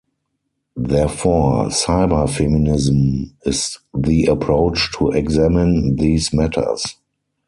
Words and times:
Therefore, 0.77 1.67
Cyberfeminism 1.67 3.33
is 3.45 3.77
the 3.93 4.25
approach 4.25 4.91
to 4.97 5.11
examine 5.11 5.95
these 5.97 6.33
matters. 6.33 6.95